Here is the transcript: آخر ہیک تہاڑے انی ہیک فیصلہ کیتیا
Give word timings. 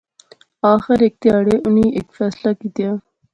آخر 0.73 0.97
ہیک 1.03 1.13
تہاڑے 1.21 1.55
انی 1.67 1.83
ہیک 1.95 2.07
فیصلہ 2.17 2.51
کیتیا 2.59 2.91